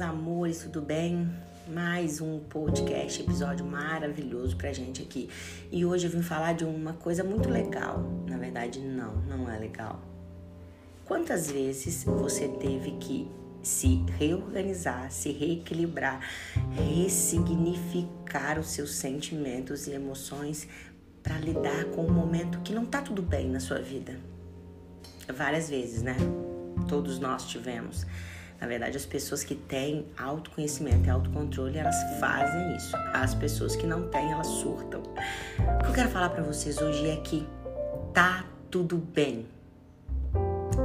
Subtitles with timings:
[0.00, 1.30] amores, tudo bem?
[1.68, 5.30] Mais um podcast, episódio maravilhoso pra gente aqui.
[5.70, 8.02] E hoje eu vim falar de uma coisa muito legal.
[8.26, 10.00] Na verdade, não, não é legal.
[11.04, 13.30] Quantas vezes você teve que
[13.62, 16.20] se reorganizar, se reequilibrar,
[16.72, 20.66] ressignificar os seus sentimentos e emoções
[21.22, 24.18] para lidar com um momento que não tá tudo bem na sua vida?
[25.32, 26.16] Várias vezes, né?
[26.88, 28.04] Todos nós tivemos.
[28.64, 32.96] Na verdade, as pessoas que têm autoconhecimento e autocontrole, elas fazem isso.
[33.12, 35.02] As pessoas que não têm, elas surtam.
[35.02, 37.46] O que eu quero falar para vocês hoje é que
[38.14, 39.46] tá tudo bem.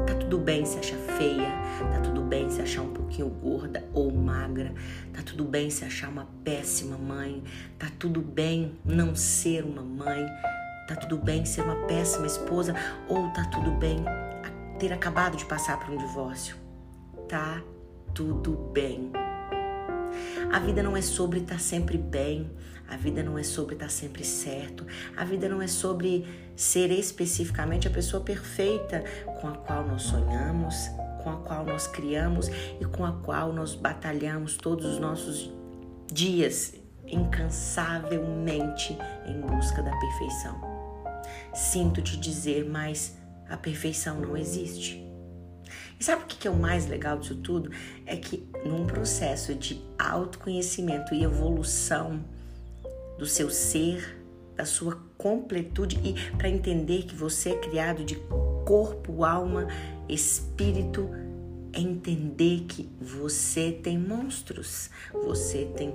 [0.05, 1.49] Tá tudo bem se achar feia,
[1.93, 4.73] tá tudo bem se achar um pouquinho gorda ou magra,
[5.13, 7.41] tá tudo bem se achar uma péssima mãe,
[7.77, 10.27] tá tudo bem não ser uma mãe,
[10.85, 12.75] tá tudo bem ser uma péssima esposa
[13.07, 14.03] ou tá tudo bem
[14.77, 16.67] ter acabado de passar por um divórcio.
[17.29, 17.61] Tá
[18.11, 19.11] tudo bem.
[20.51, 22.49] A vida não é sobre estar tá sempre bem,
[22.87, 24.83] a vida não é sobre estar tá sempre certo,
[25.15, 29.03] a vida não é sobre ser especificamente a pessoa perfeita
[29.39, 30.89] com a qual nós sonhamos,
[31.23, 32.47] com a qual nós criamos
[32.81, 35.53] e com a qual nós batalhamos todos os nossos
[36.11, 36.73] dias
[37.05, 40.59] incansavelmente em busca da perfeição.
[41.53, 43.15] Sinto te dizer, mas
[43.47, 45.08] a perfeição não existe.
[45.99, 47.71] E sabe o que é o mais legal disso tudo?
[48.05, 52.23] É que num processo de autoconhecimento e evolução
[53.17, 54.17] do seu ser,
[54.55, 58.15] da sua completude e para entender que você é criado de
[58.65, 59.67] corpo, alma,
[60.07, 61.09] espírito,
[61.73, 65.93] é entender que você tem monstros, você tem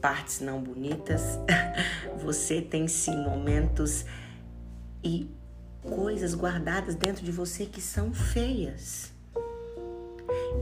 [0.00, 1.38] partes não bonitas,
[2.22, 4.04] você tem sim momentos
[5.02, 5.28] e
[5.82, 9.12] coisas guardadas dentro de você que são feias.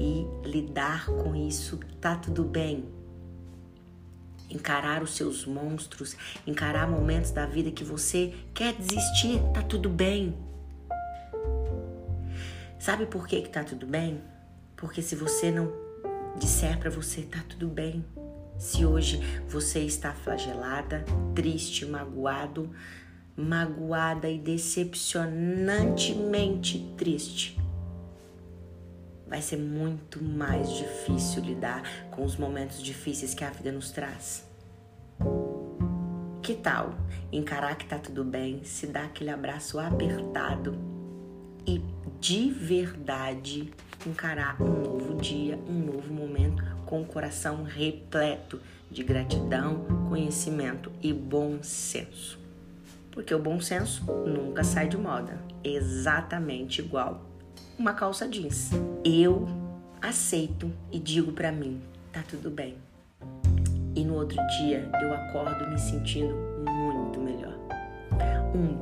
[0.00, 2.84] E lidar com isso tá tudo bem.
[4.50, 6.16] Encarar os seus monstros,
[6.46, 10.34] encarar momentos da vida que você quer desistir, tá tudo bem.
[12.78, 14.22] Sabe por que que tá tudo bem?
[14.76, 15.72] Porque se você não
[16.38, 18.04] disser para você tá tudo bem,
[18.56, 22.70] se hoje você está flagelada, triste, magoado,
[23.36, 27.57] magoada e decepcionantemente triste.
[29.28, 34.46] Vai ser muito mais difícil lidar com os momentos difíceis que a vida nos traz.
[36.42, 36.94] Que tal
[37.30, 40.78] encarar que tá tudo bem, se dar aquele abraço apertado
[41.66, 41.82] e
[42.18, 43.70] de verdade
[44.06, 48.60] encarar um novo dia, um novo momento com o coração repleto
[48.90, 52.48] de gratidão, conhecimento e bom senso
[53.18, 57.27] porque o bom senso nunca sai de moda, exatamente igual
[57.78, 58.70] uma calça jeans.
[59.04, 59.46] Eu
[60.00, 61.80] aceito e digo para mim,
[62.12, 62.76] tá tudo bem.
[63.94, 66.34] E no outro dia eu acordo me sentindo
[66.70, 67.54] muito melhor.
[68.54, 68.78] Um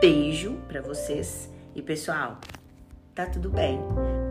[0.00, 2.38] beijo para vocês e pessoal,
[3.14, 3.78] tá tudo bem,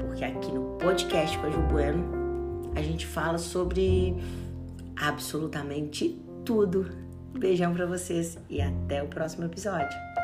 [0.01, 2.23] porque aqui no podcast com a Ju Bueno
[2.75, 4.15] a gente fala sobre
[4.95, 7.03] absolutamente tudo
[7.37, 10.22] Beijão para vocês e até o próximo episódio.